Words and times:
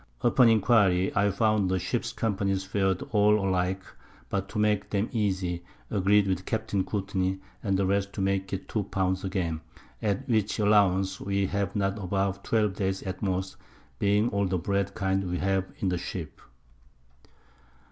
Upon 0.21 0.49
Enquiry 0.49 1.15
I 1.15 1.29
found 1.29 1.69
the 1.69 1.77
Ship's 1.77 2.11
Companies 2.11 2.63
far'd 2.63 3.03
all 3.11 3.37
alike; 3.39 3.83
but 4.29 4.49
to 4.49 4.57
make 4.57 4.95
'em 4.95 5.09
easie, 5.11 5.63
agreed 5.91 6.25
with 6.25 6.43
Capt. 6.47 6.73
Courtney 6.87 7.39
and 7.61 7.77
the 7.77 7.85
rest 7.85 8.11
to 8.13 8.19
make 8.21 8.51
it 8.51 8.67
2 8.67 8.85
Pound 8.85 9.23
again; 9.23 9.61
at 10.01 10.27
which 10.27 10.57
Allowance 10.57 11.19
we 11.21 11.45
have 11.45 11.75
not 11.75 11.99
above 12.03 12.41
12 12.41 12.73
Days 12.77 13.03
at 13.03 13.21
most, 13.21 13.57
being 13.99 14.27
all 14.29 14.47
the 14.47 14.57
Bread 14.57 14.95
Kind 14.95 15.29
we 15.29 15.37
have 15.37 15.65
in 15.77 15.89
the 15.89 15.99
Ship. 15.99 16.41